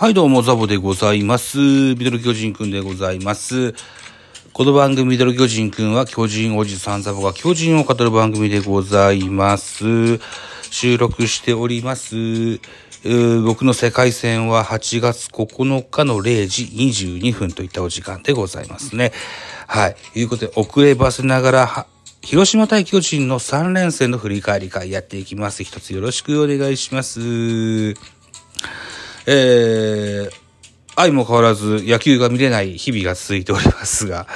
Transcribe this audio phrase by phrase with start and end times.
[0.00, 1.58] はい、どうも、ザボでございます。
[1.58, 3.74] ミドル巨人くんでございます。
[4.54, 10.18] この番組、ミドル巨人くんは、巨人おじさんザボが巨人を語る番組でございます。
[10.70, 12.14] 収録しております。
[13.44, 19.12] 僕の世界戦は8月9日の0時22分といったお時間でございますね。
[19.66, 19.96] はい。
[20.14, 21.86] ということで、遅ればせながら、
[22.22, 25.62] 広島対巨人の3連戦の振り返り会やっていきます。
[25.62, 27.92] 一つよろしくお願いします。
[29.32, 30.30] えー、
[30.96, 34.26] 愛も変わらず野球が見れない日々が続いておりますが、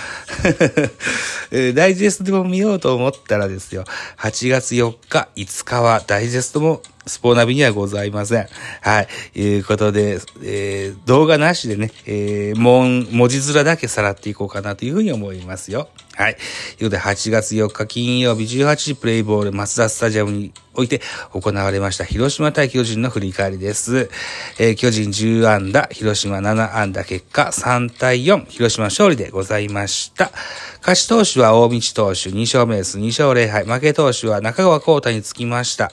[1.50, 3.84] えーダイジェストでも見ようと思ったらですよ、
[4.18, 8.48] 8月4日、5日はダイジェストもスポーナビにはございません。
[8.80, 9.08] はい。
[9.40, 15.88] いうことで、えー動画なしでね、えー文、文字面だけさらっていこうかなというふうに思いますよ。
[16.14, 16.36] はい。
[16.78, 21.00] ということで、8月4日金曜日18時プレイボール松田スタジアムにおいて
[21.32, 24.08] 行われました広島対巨人の振り返りです。
[24.58, 30.30] えー巨人10安打、広島7安打結果3対4、広島勝利でございました。
[30.80, 32.98] 勝ち投手は大道投手2勝目です。
[32.98, 33.64] 2勝0敗。
[33.64, 35.92] 負け投手は中川幸太につきました。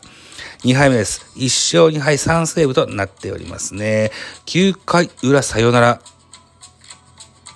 [0.63, 1.25] 2敗目です。
[1.35, 4.11] 1勝2敗3セーブとなっておりますね。
[4.45, 6.01] 9回裏サヨナラ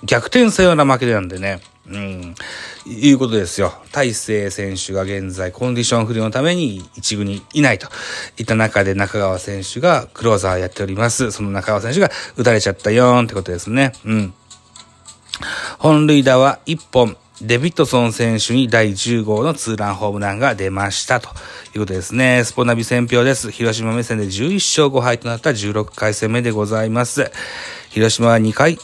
[0.04, 1.60] 逆転サヨナラ負けなんでね。
[1.88, 2.34] うん。
[2.84, 3.72] いうことですよ。
[3.92, 7.88] 大勢選手が現在コンディション不良のために一軍にいないと
[8.38, 11.30] いった中で中川選手がクローザーやっております。
[11.30, 13.92] その中川選手が打たれちゃったよーんってことですね。
[14.04, 14.34] うん。
[15.78, 17.16] 本塁打は1本。
[17.42, 21.28] デビッドソン選手に第10号のツーランホームランが出ましたと
[21.74, 22.44] いうことですね。
[22.44, 23.50] スポナビ選票です。
[23.50, 27.30] 広島目線で11勝5敗となった16回戦目でございます。
[27.90, 28.78] 広島は2回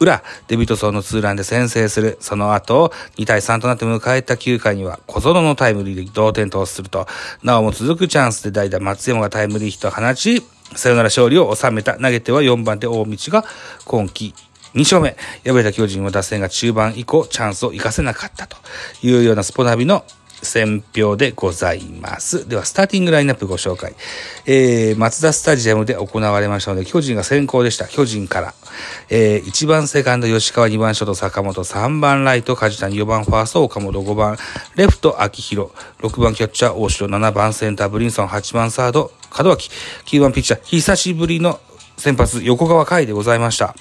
[0.00, 2.16] 裏、デビッドソンのツーランで先制する。
[2.20, 7.06] その後、2対3となって迎えた9回には、小園のタイムリーで同点とすると、
[7.42, 10.42] なおも続くチャンスで代打松山がタイムリーヒットを放ち、
[10.74, 11.94] サヨナラ勝利を収めた。
[11.94, 13.44] 投げては4番手大道が
[13.84, 14.34] 今季
[14.74, 15.16] 2勝目。
[15.44, 18.56] 敗れた巨人は打線が中盤以降チャンスを生かせなかったと
[19.02, 20.04] いうようなスポナビの
[20.42, 22.48] 選票でございます。
[22.48, 23.94] では、スターティングラインナップご紹介。
[24.46, 27.86] えー、松田スタジアムで行われましたので、巨人が先行でした。
[27.86, 28.54] 巨人から。
[29.10, 34.36] えー、1番セカンド吉川、2番ショート坂本、3番ライト梶谷、4番ファースト岡本、5番
[34.76, 35.70] レフト秋広、
[36.00, 39.70] 6番キャッチャー大城、7番センターブリンソン、8番サード門脇、
[40.06, 41.58] 9番ピッチャー、久しぶりの
[41.96, 43.74] 先発横川海でございました。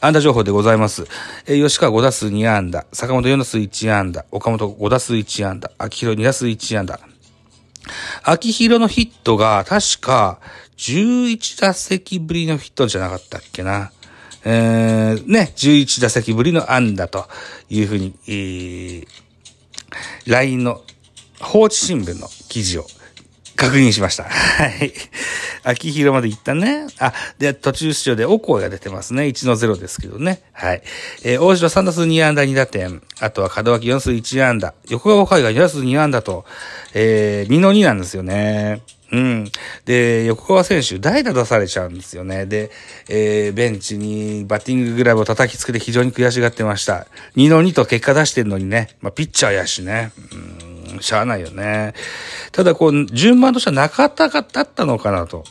[0.00, 1.06] 安打情報でございます。
[1.46, 7.00] えー吉川5打数2安打、坂本4打数1安打、岡本5打数1安打、秋広2打数1安打。
[8.22, 10.40] 秋広のヒットが確か
[10.76, 13.92] 11打席ぶりのヒットじゃなかったっけな。
[14.44, 17.26] えー、ね、11打席ぶりの安打と
[17.70, 19.06] いうふうに、えー、
[20.26, 20.82] LINE の
[21.40, 22.86] 放置新聞の記事を
[23.66, 24.24] 確認しました。
[24.24, 24.92] はい。
[25.62, 26.86] 秋広まで行ったね。
[26.98, 29.24] あ、で、途中出場でお声が出てますね。
[29.24, 30.42] 1の0ですけどね。
[30.52, 30.82] はい。
[31.24, 33.02] えー大城3打数2安打2打点。
[33.20, 34.74] あとは門脇4数1安打。
[34.88, 36.44] 横川海が2打数2安打と、
[36.94, 38.82] えー、2の2なんですよね。
[39.12, 39.44] うん。
[39.84, 42.46] で、横川選手、代打出されちゃうんですよね。
[42.46, 42.70] で、
[43.08, 47.06] えー、ベンチにバッティンググラブを叩きつけて非常に悔しがってました。
[47.36, 48.88] 2の2と結果出してんのにね。
[49.00, 50.10] まあ、ピッチャーやしね。
[50.32, 50.53] うん、
[51.04, 51.94] しゃあないよね。
[52.52, 55.44] ただ、こう、順番としては中田がだったのかなと。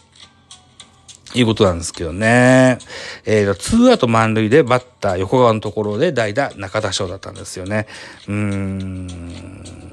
[1.35, 2.77] いうことなんですけどね。
[3.25, 7.87] えー、ツーアウト満塁でバッター横川のところで代打中田翔だったんですよね。
[8.27, 9.91] うーん。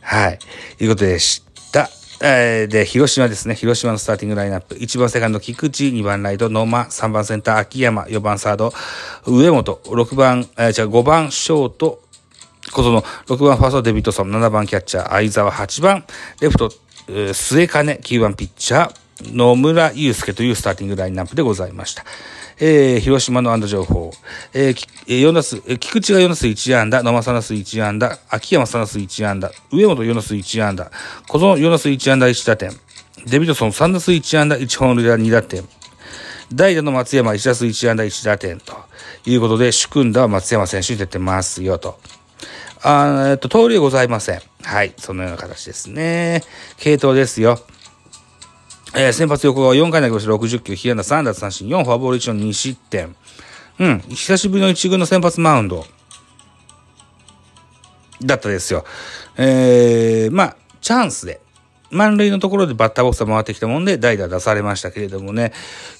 [0.00, 0.38] はい。
[0.80, 1.88] いうことでした。
[2.22, 3.54] えーで、広島ですね。
[3.54, 4.74] 広島のスターティングラインナップ。
[4.74, 8.72] 1番セカンド、菊池、2番ライト、野間、3番センター、秋山、4番サード、
[9.26, 12.00] 上本、6番、えー、じゃあ5番ショート、
[12.72, 16.04] 小園、6番ファースト、デビッドソン、7番キャッチャー、相沢、8番、
[16.40, 16.70] レフト、
[17.08, 22.04] えー末金、9番ピッチャー、野村祐介というスターティングラインナップでございました。
[22.58, 24.10] えー、広島の安打情報。
[24.54, 24.74] えー、
[25.06, 30.90] 4打数、え菊池が4打数1安打、野間3打数1安打、秋山3打数1安打、上本4打数1安打、
[31.28, 32.70] 小園4打数1安打1打点、
[33.26, 35.64] デビッドソン3打数1安打1本塁打2打点、
[36.52, 38.74] 代打の松山1打数1安打1打点と
[39.26, 41.98] いうことで、主君打は松山選手に出てますよと。
[42.82, 44.40] あえっと、通りはございません。
[44.62, 44.94] はい。
[44.96, 46.42] そのような形ですね。
[46.76, 47.58] 系統ですよ。
[48.94, 53.14] えー、先発横川4回投げました60球、被安打3奪三振、4フォアボール1の2失点。
[53.78, 55.84] うん、久しぶりの1軍の先発マウンド。
[58.22, 58.84] だったですよ。
[59.36, 61.40] えー、まあ、チャンスで、
[61.90, 65.52] 満塁のところでバッターボックスが回ってきたもんで代打出されましたけれどもね、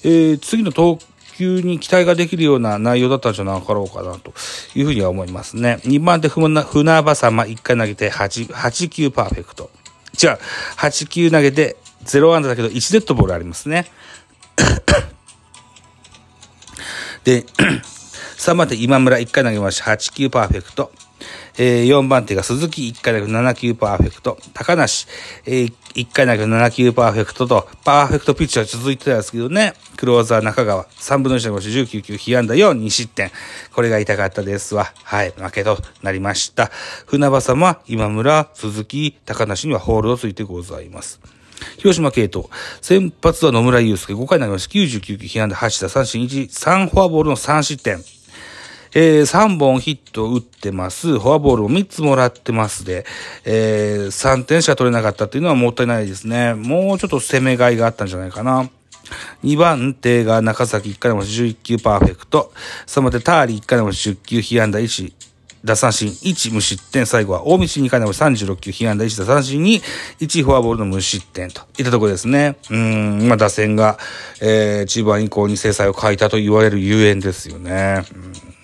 [0.03, 0.99] えー、次の投
[1.37, 4.33] 球に期待ができるような内容だったんじゃなかろうかなと
[4.75, 5.79] いうふうには思いますね。
[5.83, 6.63] 2番手船
[7.03, 9.69] 場様1回投げて8、8球パーフェクト。
[10.21, 10.39] 違う、
[10.77, 13.85] 8球投げて0アンダーだけど1デッドボールありますね。
[17.23, 17.45] で、
[18.37, 19.91] 3番手今村1回投げました。
[19.91, 20.91] 8球パーフェクト。
[21.57, 24.37] えー、4番手が鈴木1回投げ7球パーフェクト。
[24.53, 25.07] 高梨、
[25.45, 29.73] えー、1回投げ7球パーフェクトと、パーフェクトピッチャー続いてたんですけどね。
[29.95, 33.31] クローザー中川、3分の1の5 19球、被安打4、2失点。
[33.73, 34.93] これが痛かったですわ。
[35.03, 36.69] はい、負けとなりました。
[37.07, 41.19] 船場様、今村、鈴木、高梨にはホールをついてございます。
[41.77, 42.45] 広島系統。
[42.81, 44.73] 先発は野村祐介、5回投げました。
[44.73, 48.03] 99球、被安打8打三振1、3フォアボールの3失点。
[48.93, 51.19] えー、3本ヒットを打ってます。
[51.19, 53.05] フォアボールを3つもらってますで、
[53.45, 56.53] えー、3点しか取れなかったっていうのはもったいないですね。
[56.53, 58.69] もうちょっと攻めがいがあったんじゃないかな。
[59.43, 62.51] 2番手が中崎1回でも11球パーフェクト。
[62.87, 65.13] 3番手ターリー1回でも10球被安打1。
[65.65, 67.05] 打三振1無失点。
[67.05, 69.81] 最後は大道2回でも36球被安打1打三振に
[70.19, 72.57] 1フォアボールの無失点といったところですね。
[72.69, 73.97] うん、まあ打線が、
[74.41, 78.03] えー、中盤以降に制裁を書いたと言われるゆえんですよね。
[78.15, 78.56] うん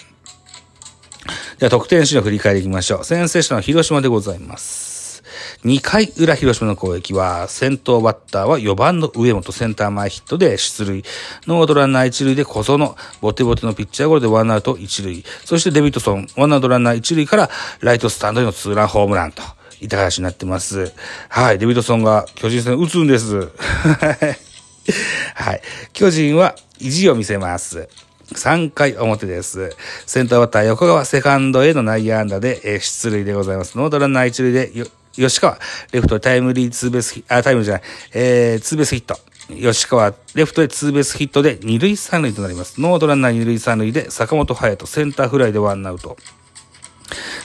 [1.63, 3.03] では得点シーンを振り返りいきましょう。
[3.05, 5.23] 先制したのは広島でございます。
[5.63, 11.05] 2回裏広島の攻撃は、先頭バッターは4番の上本センター前ヒットで出塁。
[11.47, 15.23] ノードランナー1塁で小園、ボテボテのピッチャーゴロでワンアウト1塁。
[15.45, 17.49] そしてデビッドソン、ワンアウトランナー1塁から
[17.79, 19.41] ライトスタンドへのツーランホームランと。
[19.79, 20.91] いった形になってます。
[21.29, 21.59] はい。
[21.59, 23.47] デビッドソンが巨人戦打つんです。
[25.35, 25.61] はい。
[25.93, 27.87] 巨人は意地を見せます。
[28.33, 29.75] 3回表です。
[30.05, 33.77] センターバッター横川セカンドへの内野安打で、えー、出塁でございます。
[33.77, 34.71] ノーアウトランナー一塁で、
[35.13, 35.57] 吉川、
[35.91, 37.83] レフトタイムリーツーベースヒあ、タイムじゃない、
[38.13, 39.17] えー、ツーベースヒット。
[39.49, 42.79] 吉川、レフトへツーベースヒットで二塁三塁となります。
[42.81, 46.17] ノーアウトランナー二塁三塁で坂本隼人、センターフライでワンアウト。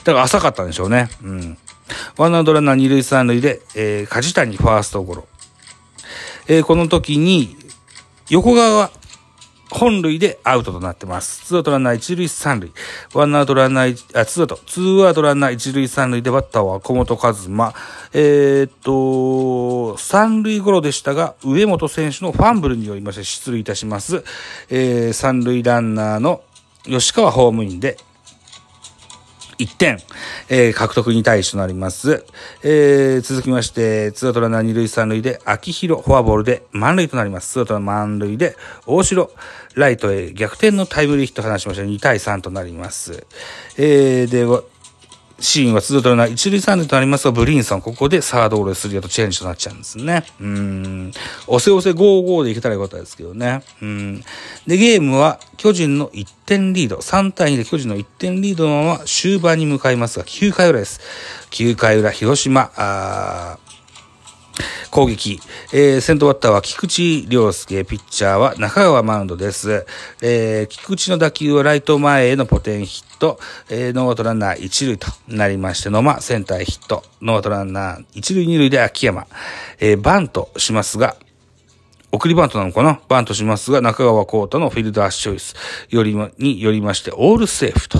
[0.03, 1.09] だから浅かったんでしょうね。
[1.23, 1.57] うん。
[2.17, 5.27] ワンアウトランナー二塁三塁で、えー、梶谷ファーストゴロ。
[6.47, 7.55] えー、この時に、
[8.29, 8.91] 横川
[9.71, 11.45] 本塁でアウトとなってます。
[11.45, 12.71] ツーアウトランナー一塁三塁。
[13.13, 14.59] ワンアウトランナー、あ、ツーアウト。
[14.65, 17.73] ツーアウトランナー一塁三塁でバッターは岡本和真。
[18.13, 24.23] えー、っと、三塁ゴロでしたが、上本選手のファンブルによりまして出塁いたします。
[24.69, 26.41] えー、三塁ランナーの
[26.85, 27.97] 吉川ホームインで
[29.59, 29.99] 1点、
[30.47, 32.25] えー、獲得2対1となります。
[32.63, 37.51] えー、続きまして、ツーアウトランナー2塁3塁で、秋広フォアボールで満塁となります。
[37.51, 39.29] ツーアウトランナー満塁で、大城、
[39.75, 43.25] ライトへ逆転のタイムリーヒット放ちました2対3となります。
[43.77, 44.45] えー、で、
[45.39, 50.23] シーンはツートルな一塁三塁となりますが、ブリンソン、ここでサードオールスリーアウトチェンジとなっちゃうんですね。
[50.39, 51.11] うん。
[51.47, 53.63] おせおせ5-5でいけたらよかったですけどね。
[53.81, 54.23] うん。
[54.67, 60.99] で、ゲームは巨人の1点リード、3対2で巨人の1点リードのまま終盤に向かいますが、9回裏です。
[61.51, 63.57] 9回裏、広島、あ
[64.89, 65.39] 攻撃。
[65.71, 69.85] えー、先頭バッターは菊池涼介、ピッチャーは中川マウンドです。
[70.21, 79.27] えー、菊池の打球はライト前へのポテンヒット、えー、ノーアウトランナー一塁となりまして、野間センターヒット、ノーアウトランナー一塁二塁で秋山、
[79.79, 81.15] えー、バントしますが、
[82.11, 82.99] 送りバントなのかな？
[83.07, 85.55] バントしますが、中川皓太のフィールダーチョイス。
[85.89, 87.99] よりによりまして、オールセーフと。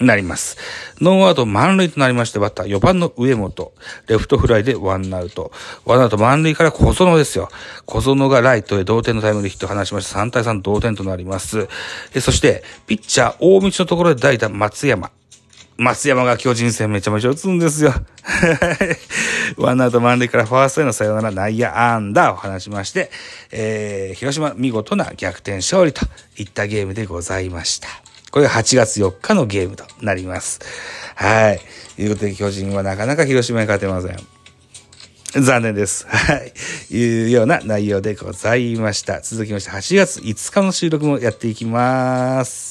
[0.00, 0.56] なります。
[1.00, 3.72] ノーアウト満塁となりまして、バッター4番の上本。
[4.08, 5.52] レフトフライでワンアウト。
[5.84, 7.50] ワンアウト満塁から小園ですよ。
[7.84, 11.68] 小園がライトへ同点のタイムリーヒットを放ちまして、3対3同点となります。
[12.20, 15.10] そして、ピッチャー大道のところで代打松山。
[15.76, 17.94] 松山が巨人戦めちゃめちゃ打つんですよ。
[19.56, 23.10] ワンアウト満塁からファーストへのサヨナラ内野安打を放しまして、
[23.50, 27.88] えー、広島見事な逆転勝利といったゲームでございました。
[28.30, 30.60] これが8月4日のゲームとなります。
[31.16, 31.60] はい。
[31.96, 34.16] ということで、巨人はなかなか広島に勝てません。
[35.42, 36.06] 残念です。
[36.08, 36.52] はい。
[36.94, 39.20] いうような内容でございました。
[39.20, 42.69] 続きまして、8月5日の収録もやっていきます。